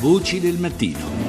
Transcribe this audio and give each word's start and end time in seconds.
Voci 0.00 0.40
del 0.40 0.58
mattino. 0.58 1.25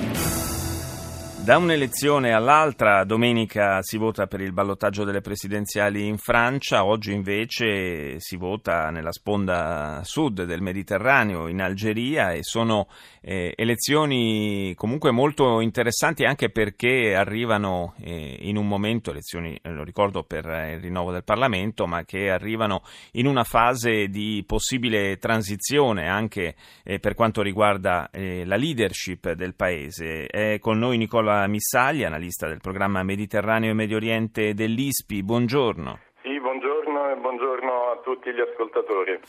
Da 1.47 1.55
un'elezione 1.55 2.33
all'altra, 2.33 3.05
domenica 3.05 3.81
si 3.81 3.95
vota 3.95 4.27
per 4.27 4.41
il 4.41 4.51
ballottaggio 4.51 5.05
delle 5.05 5.21
presidenziali 5.21 6.05
in 6.05 6.17
Francia, 6.17 6.83
oggi 6.83 7.13
invece 7.13 8.19
si 8.19 8.35
vota 8.35 8.89
nella 8.89 9.13
sponda 9.13 10.01
sud 10.03 10.43
del 10.43 10.59
Mediterraneo, 10.59 11.47
in 11.47 11.61
Algeria, 11.61 12.33
e 12.33 12.43
sono 12.43 12.89
eh, 13.21 13.53
elezioni 13.55 14.73
comunque 14.75 15.11
molto 15.11 15.61
interessanti 15.61 16.25
anche 16.25 16.49
perché 16.49 17.15
arrivano 17.15 17.93
eh, 18.01 18.39
in 18.41 18.57
un 18.57 18.67
momento, 18.67 19.11
elezioni 19.11 19.57
lo 19.63 19.85
ricordo 19.85 20.23
per 20.23 20.43
il 20.43 20.81
rinnovo 20.81 21.13
del 21.13 21.23
Parlamento, 21.23 21.87
ma 21.87 22.03
che 22.03 22.29
arrivano 22.29 22.83
in 23.11 23.25
una 23.25 23.45
fase 23.45 24.09
di 24.09 24.43
possibile 24.45 25.17
transizione 25.17 26.09
anche 26.09 26.55
eh, 26.83 26.99
per 26.99 27.13
quanto 27.13 27.41
riguarda 27.41 28.09
eh, 28.11 28.43
la 28.43 28.57
leadership 28.57 29.31
del 29.31 29.55
Paese. 29.55 30.27
È 30.27 30.59
con 30.59 30.77
noi 30.77 30.97
Nicola 30.97 31.35
Missagli, 31.45 32.03
analista 32.03 32.47
del 32.47 32.59
programma 32.59 33.03
Mediterraneo 33.03 33.69
e 33.69 33.73
Medio 33.73 33.97
Oriente 33.97 34.53
dell'ISPI. 34.55 35.21
Buongiorno. 35.21 35.99
Sì, 36.23 36.39
buongiorno 36.39 37.11
e 37.11 37.15
buongiorno 37.17 37.71
a 37.91 38.01
tutti 38.03 38.31
gli 38.33 38.39
ascoltatori. 38.39 39.19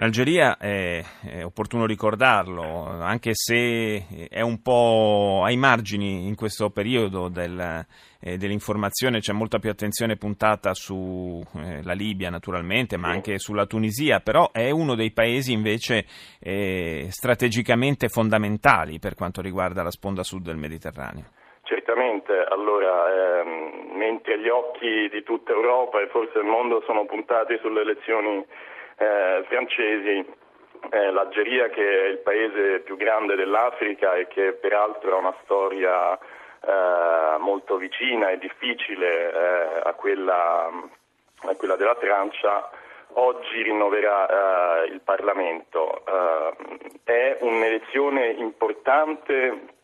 L'Algeria, 0.00 0.56
è, 0.56 1.04
è, 1.20 1.44
opportuno 1.44 1.84
ricordarlo, 1.84 2.86
anche 2.86 3.32
se 3.34 4.28
è 4.30 4.40
un 4.40 4.62
po' 4.62 5.42
ai 5.44 5.58
margini 5.58 6.26
in 6.26 6.36
questo 6.36 6.70
periodo 6.70 7.28
del, 7.28 7.84
eh, 8.20 8.38
dell'informazione, 8.38 9.20
c'è 9.20 9.34
molta 9.34 9.58
più 9.58 9.68
attenzione 9.68 10.16
puntata 10.16 10.72
sulla 10.72 11.44
eh, 11.92 11.94
Libia 11.94 12.30
naturalmente, 12.30 12.96
ma 12.96 13.08
anche 13.08 13.38
sulla 13.38 13.66
Tunisia, 13.66 14.20
però 14.20 14.52
è 14.52 14.70
uno 14.70 14.94
dei 14.94 15.10
paesi 15.10 15.52
invece 15.52 16.06
eh, 16.38 17.08
strategicamente 17.10 18.08
fondamentali 18.08 18.98
per 18.98 19.14
quanto 19.14 19.42
riguarda 19.42 19.82
la 19.82 19.90
sponda 19.90 20.22
sud 20.22 20.44
del 20.44 20.56
Mediterraneo. 20.56 21.24
Certamente, 21.70 22.36
allora, 22.48 23.42
ehm, 23.42 23.92
mentre 23.92 24.40
gli 24.40 24.48
occhi 24.48 25.08
di 25.08 25.22
tutta 25.22 25.52
Europa 25.52 26.00
e 26.00 26.08
forse 26.08 26.38
il 26.38 26.44
mondo 26.44 26.82
sono 26.84 27.04
puntati 27.04 27.56
sulle 27.58 27.82
elezioni 27.82 28.44
eh, 28.96 29.44
francesi, 29.46 30.26
eh, 30.90 31.10
l'Algeria 31.12 31.68
che 31.68 32.06
è 32.06 32.06
il 32.08 32.18
paese 32.18 32.80
più 32.80 32.96
grande 32.96 33.36
dell'Africa 33.36 34.16
e 34.16 34.26
che 34.26 34.54
peraltro 34.54 35.14
ha 35.14 35.18
una 35.18 35.34
storia 35.44 36.18
eh, 36.18 37.38
molto 37.38 37.76
vicina 37.76 38.30
e 38.30 38.38
difficile 38.38 39.32
eh, 39.32 39.80
a 39.84 39.92
quella, 39.92 40.64
a, 40.66 41.54
quella, 41.56 41.76
della 41.76 41.94
Francia, 41.94 42.68
oggi 43.12 43.62
rinnoverà 43.62 44.82
eh, 44.82 44.86
il 44.86 45.02
Parlamento. 45.02 46.02
Eh, 46.04 46.52
è 47.04 47.36
un'elezione 47.42 48.26
importante 48.26 49.78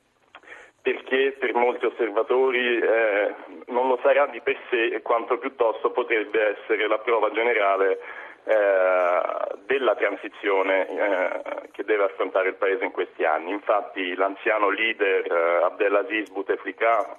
perché 0.87 1.35
per 1.37 1.53
molti 1.53 1.85
osservatori 1.85 2.79
eh, 2.79 3.35
non 3.67 3.89
lo 3.89 3.99
sarà 4.05 4.27
di 4.27 4.41
per 4.41 4.57
sé 4.71 5.03
quanto 5.03 5.37
piuttosto 5.37 5.91
potrebbe 5.91 6.57
essere 6.57 6.87
la 6.87 6.99
prova 6.99 7.29
generale 7.33 7.99
eh, 8.45 9.21
della 9.67 9.97
transizione 9.97 10.87
eh, 10.87 11.69
che 11.73 11.83
deve 11.83 12.05
affrontare 12.05 12.51
il 12.51 12.55
Paese 12.55 12.85
in 12.85 12.93
questi 12.93 13.25
anni. 13.25 13.51
Infatti 13.51 14.15
l'anziano 14.15 14.71
leader 14.71 15.27
eh, 15.27 15.65
Abdelaziz 15.65 16.31
Bouteflika, 16.31 17.19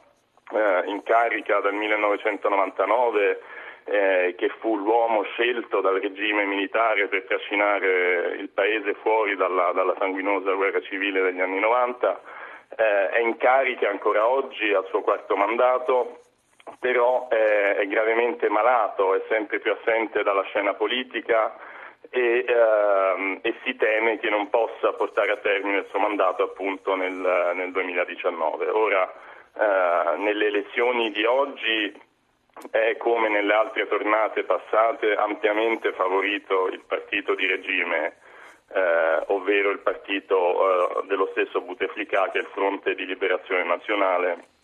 eh, 0.53 0.83
in 0.85 1.03
carica 1.03 1.59
dal 1.59 1.73
1999, 1.73 3.41
eh, 3.83 4.35
che 4.38 4.47
fu 4.61 4.77
l'uomo 4.77 5.23
scelto 5.23 5.81
dal 5.81 5.99
regime 5.99 6.45
militare 6.45 7.09
per 7.09 7.23
trascinare 7.23 8.38
il 8.39 8.47
Paese 8.47 8.93
fuori 9.01 9.35
dalla, 9.35 9.73
dalla 9.73 9.95
sanguinosa 9.99 10.53
guerra 10.53 10.79
civile 10.79 11.21
degli 11.21 11.41
anni 11.41 11.59
90, 11.59 12.45
eh, 12.75 13.09
è 13.09 13.19
in 13.19 13.37
carica 13.37 13.89
ancora 13.89 14.27
oggi 14.27 14.73
al 14.73 14.85
suo 14.87 15.01
quarto 15.01 15.35
mandato, 15.35 16.19
però 16.79 17.27
eh, 17.31 17.75
è 17.77 17.87
gravemente 17.87 18.49
malato, 18.49 19.16
è 19.16 19.23
sempre 19.29 19.59
più 19.59 19.72
assente 19.72 20.23
dalla 20.23 20.44
scena 20.44 20.73
politica 20.73 21.56
e, 22.09 22.45
ehm, 22.47 23.39
e, 23.41 23.56
si 23.63 23.75
teme 23.75 24.17
che 24.19 24.29
non 24.29 24.50
possa 24.50 24.94
portare 24.94 25.31
a 25.31 25.38
termine 25.38 25.79
il 25.79 25.88
suo 25.89 26.00
mandato 26.00 26.44
appunto 26.44 26.95
nel, 26.95 27.53
nel 27.56 27.72
2019. 27.72 28.69
Ora, 28.69 29.11
eh, 29.53 30.17
nelle 30.17 30.47
elezioni 30.47 31.11
di 31.11 31.23
oggi 31.25 32.06
è 32.72 32.97
come 32.97 33.29
nelle 33.29 33.53
altre 33.53 33.88
tornate 33.88 34.44
passate 34.44 35.16
ampiamente 35.16 35.94
favorito 35.94 36.67
il 36.67 36.81
partito 36.88 37.35
di 37.35 37.45
regime 37.45 38.16
eh, 38.73 39.23
ovvero 39.28 39.69
il 39.72 39.79
partito 39.79 41.01
eh, 41.01 41.07
dello 41.07 41.29
stesso 41.31 41.61
Bouteflika 41.61 42.29
che 42.31 42.39
è 42.39 42.41
il 42.41 42.50
Fronte 42.53 42.95
di 42.95 43.05
Liberazione 43.05 43.63
Nazionale 43.63 44.55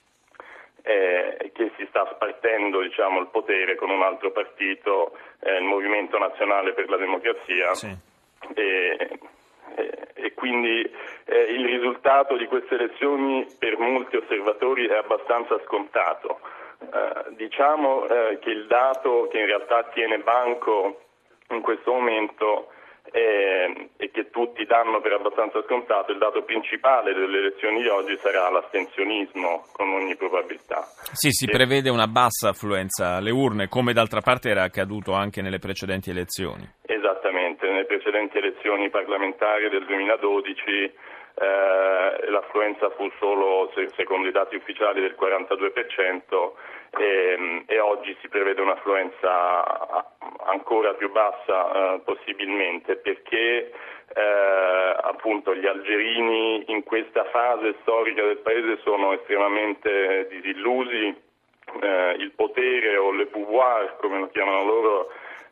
eh, 0.83 1.51
che 1.53 1.71
si 1.77 1.85
sta 1.89 2.09
spartendo 2.13 2.81
diciamo, 2.81 3.19
il 3.19 3.27
potere 3.27 3.75
con 3.75 3.89
un 3.89 4.03
altro 4.03 4.31
partito, 4.31 5.17
eh, 5.39 5.57
il 5.57 5.63
Movimento 5.63 6.17
Nazionale 6.17 6.73
per 6.73 6.89
la 6.89 6.97
Democrazia. 6.97 7.73
Sì. 7.73 7.95
E, 8.53 9.19
e, 10.15 10.33
quindi 10.33 10.81
eh, 11.25 11.41
il 11.53 11.65
risultato 11.65 12.35
di 12.35 12.45
queste 12.47 12.75
elezioni 12.75 13.47
per 13.57 13.77
molti 13.77 14.17
osservatori 14.17 14.87
è 14.87 14.95
abbastanza 14.95 15.57
scontato. 15.65 16.41
Eh, 16.79 17.35
diciamo 17.35 18.05
che 18.41 18.49
il 18.49 18.67
dato 18.67 19.29
che 19.31 19.39
in 19.39 19.45
realtà 19.45 19.83
tiene 19.93 20.17
banco 20.19 20.99
in 21.49 21.61
questo 21.61 21.93
momento 21.93 22.72
e, 23.13 23.89
e, 23.95 24.09
che 24.09 24.31
tutti 24.31 24.65
danno 24.65 24.99
per 24.99 25.13
abbastanza 25.13 25.61
scontato, 25.61 26.11
il 26.11 26.17
dato 26.17 26.41
principale 26.41 27.13
delle 27.13 27.37
elezioni 27.37 27.83
di 27.83 27.87
oggi 27.87 28.17
sarà 28.17 28.49
l'astensionismo 28.49 29.65
con 29.71 29.93
ogni 29.93 30.15
probabilità. 30.15 30.81
Sì, 31.13 31.29
si 31.29 31.45
e... 31.45 31.51
prevede 31.51 31.91
una 31.91 32.07
bassa 32.07 32.49
affluenza 32.49 33.17
alle 33.17 33.29
urne, 33.29 33.67
come 33.67 33.93
d'altra 33.93 34.21
parte 34.21 34.49
era 34.49 34.63
accaduto 34.63 35.13
anche 35.13 35.43
nelle 35.43 35.59
precedenti 35.59 36.09
elezioni. 36.09 36.67
Esattamente, 36.81 37.67
nelle 37.67 37.85
precedenti 37.85 38.39
elezioni 38.39 38.89
parlamentari 38.89 39.69
del 39.69 39.85
2012 39.85 40.61
eh, 41.35 42.29
l'affluenza 42.29 42.89
fu 42.91 43.11
solo, 43.19 43.71
secondo 43.95 44.27
i 44.27 44.31
dati 44.31 44.55
ufficiali, 44.55 45.01
del 45.01 45.15
42% 45.19 46.51
e, 46.97 47.63
e 47.65 47.79
oggi 47.79 48.15
si 48.21 48.27
prevede 48.27 48.61
un'affluenza 48.61 50.12
ancora 50.45 50.93
più 50.93 51.11
bassa 51.11 51.95
eh, 51.95 51.99
possibilmente 52.05 52.95
perché 52.97 53.71
eh, 54.15 54.95
appunto 55.01 55.55
gli 55.55 55.65
algerini 55.65 56.63
in 56.67 56.83
questa 56.83 57.25
fase 57.25 57.75
storica 57.81 58.21
del 58.23 58.37
paese 58.37 58.79
sono 58.83 59.13
estremamente 59.13 60.27
disillusi, 60.29 61.15
eh, 61.81 62.15
il 62.19 62.31
potere 62.35 62.97
o 62.97 63.11
le 63.11 63.25
pouvoir 63.27 63.97
come 63.97 64.19
lo 64.19 64.29
chiamano 64.29 64.63
loro 64.65 65.09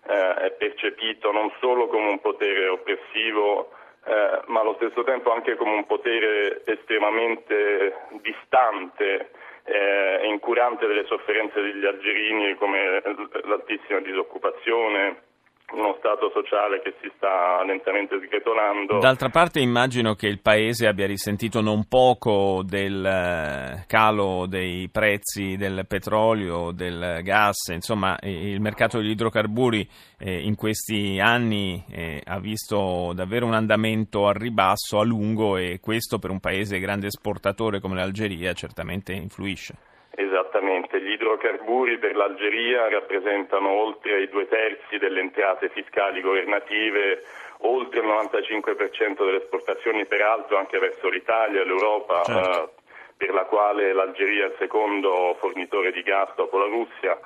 eh, 0.07 0.34
è 0.34 0.52
percepito 0.52 1.31
non 1.31 1.52
solo 1.59 1.88
come 1.88 2.09
un 2.09 2.19
potere 2.19 2.68
oppressivo 2.68 3.72
eh, 4.06 4.41
ma 4.47 4.62
allo 4.62 4.73
stesso 4.75 5.03
tempo 5.03 5.31
anche 5.31 5.56
come 5.56 5.75
un 5.75 5.85
potere 5.85 6.63
estremamente 6.66 7.96
distante 8.22 9.29
eh, 9.63 10.27
incurante 10.27 10.88
delle 10.88 11.05
sofferenze 11.05 11.61
degli 11.61 11.85
algerini 11.85 12.55
come 12.55 13.01
l'altissima 13.44 13.99
disoccupazione, 13.99 15.29
uno 15.74 15.96
stato 16.00 16.30
sociale 16.34 16.82
che 16.82 16.96
si 17.02 17.12
sta 17.16 17.64
lentamente 17.64 18.20
sgretolando. 18.24 19.00
D'altra 19.00 19.30
parte 19.30 19.59
immagino 19.59 20.16
che 20.16 20.28
il 20.28 20.40
Paese 20.40 20.88
abbia 20.88 21.08
risentito 21.08 21.62
non 21.62 21.86
poco 21.88 22.64
del 22.66 23.06
eh, 23.06 23.84
calo 23.88 24.46
dei 24.48 24.90
prezzi 24.90 25.56
del 25.58 25.86
petrolio, 25.88 26.72
del 26.72 27.20
gas, 27.24 27.68
insomma 27.70 28.18
il 28.22 28.59
mercato 28.59 28.98
degli 28.98 29.12
idrocarburi 29.12 29.88
eh, 30.20 30.40
in 30.40 30.56
questi 30.56 31.20
anni 31.20 31.84
eh, 31.90 32.22
ha 32.26 32.40
visto 32.40 33.14
davvero 33.14 33.46
un 33.46 33.53
andamento 33.53 34.28
a 34.28 34.34
ribasso 34.34 35.00
a 35.00 35.03
lungo 35.03 35.58
e 35.58 35.80
questo 35.82 36.20
per 36.20 36.30
un 36.30 36.40
Paese 36.40 36.80
grande 36.80 37.08
esportatore 37.08 37.79
come 37.79 37.96
l'Algeria 37.96 38.53
certamente 38.53 39.14
influisce. 39.14 39.90
Esattamente, 40.13 41.02
gli 41.02 41.11
idrocarburi 41.11 41.97
per 41.97 42.16
l'Algeria 42.17 42.90
rappresentano 42.90 43.69
oltre 43.69 44.22
i 44.22 44.29
due 44.29 44.46
terzi 44.47 44.97
delle 44.97 45.22
entrate 45.22 45.69
fiscali 45.69 46.19
governative, 46.19 47.23
oltre 47.59 48.02
il 48.02 48.08
95% 48.08 49.23
delle 49.23 49.37
esportazioni 49.37 50.05
peraltro 50.05 50.58
anche 50.58 50.79
verso 50.79 51.08
l'Italia 51.08 51.63
l'Europa, 51.63 52.23
certo. 52.23 52.63
eh, 52.63 52.69
per 53.16 53.34
la 53.34 53.46
quale 53.46 53.93
l'Algeria 53.93 54.46
è 54.46 54.47
il 54.49 54.55
secondo 54.59 55.35
fornitore 55.40 55.93
di 55.93 56.02
gas 56.02 56.35
dopo 56.35 56.57
la 56.57 56.66
Russia. 56.66 57.17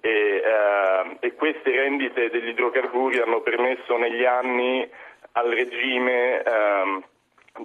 E, 0.00 0.42
eh, 0.44 1.16
e 1.18 1.34
queste 1.34 1.72
rendite 1.72 2.30
degli 2.30 2.50
idrocarburi 2.50 3.18
hanno 3.18 3.40
permesso 3.40 3.96
negli 3.96 4.24
anni 4.24 4.88
al 5.32 5.50
regime 5.50 6.40
eh, 6.40 7.02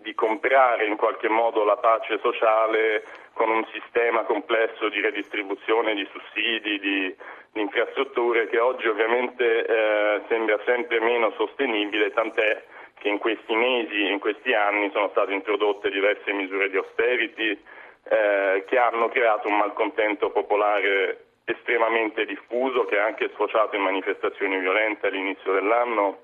di 0.02 0.16
comprare 0.16 0.86
in 0.86 0.96
qualche 0.96 1.30
modo 1.30 1.64
la 1.64 1.78
pace 1.78 2.18
sociale 2.20 3.04
con 3.34 3.50
un 3.50 3.66
sistema 3.72 4.24
complesso 4.24 4.90
di 4.90 5.02
redistribuzione 5.02 5.96
di 5.96 6.08
sussidi, 6.12 6.80
di, 6.80 7.16
di 7.52 7.62
infrastrutture 7.62 8.48
che 8.48 8.60
oggi 8.60 8.88
ovviamente 8.88 9.66
eh, 9.66 10.22
sembra 10.28 10.60
sempre 10.66 11.00
meno 11.00 11.32
sostenibile, 11.32 12.12
tant'è 12.12 12.64
che 13.00 13.08
in 13.10 13.18
questi 13.18 13.56
mesi, 13.56 14.10
in 14.10 14.20
questi 14.20 14.54
anni 14.54 14.90
sono 14.92 15.10
state 15.10 15.34
introdotte 15.34 15.90
diverse 15.90 16.32
misure 16.32 16.70
di 16.70 16.78
austerity 16.78 17.60
eh, 18.06 18.64
che 18.68 18.78
hanno 18.78 19.10
creato 19.10 19.48
un 19.48 19.58
malcontento 19.58 20.30
popolare 20.30 21.26
estremamente 21.46 22.26
diffuso 22.26 22.86
che 22.86 22.96
è 22.96 23.00
anche 23.00 23.30
sfociato 23.34 23.76
in 23.76 23.82
manifestazioni 23.82 24.58
violente 24.60 25.08
all'inizio 25.08 25.54
dell'anno 25.54 26.20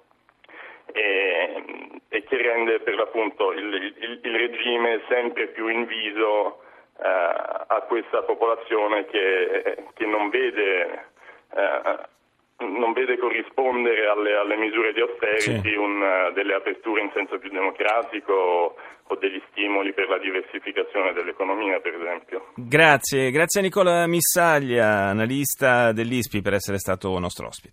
e, 0.93 2.01
e 2.07 2.23
che 2.23 2.37
rende 2.37 2.79
per 2.79 2.95
l'appunto 2.95 3.51
il, 3.51 3.73
il, 3.73 4.19
il, 4.23 4.35
regime 4.35 5.01
sempre 5.07 5.47
più 5.47 5.67
inviso 5.67 6.61
a 7.01 7.81
questa 7.87 8.23
popolazione 8.23 9.05
che, 9.05 9.85
che 9.93 10.05
non 10.05 10.29
vede 10.29 11.05
eh, 11.55 12.07
non 12.59 12.91
vede 12.91 13.17
corrispondere 13.17 14.07
alle, 14.07 14.35
alle 14.35 14.57
misure 14.57 14.91
di 14.91 14.99
austerity 14.99 15.69
sì. 15.69 15.75
un, 15.75 16.01
uh, 16.01 16.33
delle 16.33 16.55
aperture 16.55 17.01
in 17.01 17.09
senso 17.13 17.37
più 17.39 17.49
democratico 17.49 18.33
o, 18.33 18.75
o 19.07 19.15
degli 19.15 19.41
stimoli 19.51 19.93
per 19.93 20.09
la 20.09 20.17
diversificazione 20.17 21.13
dell'economia, 21.13 21.79
per 21.79 21.93
esempio. 21.95 22.51
Grazie, 22.55 23.31
grazie 23.31 23.61
a 23.61 23.63
Nicola 23.63 24.05
Missaglia, 24.07 25.07
analista 25.07 25.93
dell'ISPI, 25.93 26.41
per 26.41 26.53
essere 26.53 26.77
stato 26.77 27.17
nostro 27.17 27.47
ospite. 27.47 27.67